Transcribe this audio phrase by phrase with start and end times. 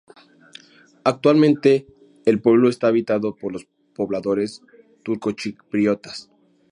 [1.03, 1.85] Actualmente
[2.25, 3.53] el pueblo está habitado por
[3.93, 4.63] pobladores
[5.03, 6.31] turcochipriotas.